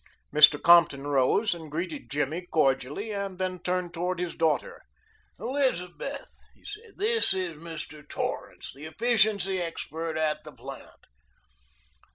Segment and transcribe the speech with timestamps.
[0.33, 0.59] Mr.
[0.59, 4.81] Compton rose and greeted Jimmy cordially and then turned toward his daughter.
[5.39, 8.09] "Elizabeth," he said, "this is Mr.
[8.09, 11.05] Torrance, the efficiency expert at the plant."